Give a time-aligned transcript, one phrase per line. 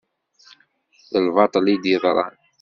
[1.11, 2.35] D lbaṭel i yeḍran.